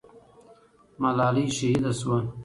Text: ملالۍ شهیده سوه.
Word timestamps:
ملالۍ 1.01 1.47
شهیده 1.57 1.91
سوه. 1.99 2.19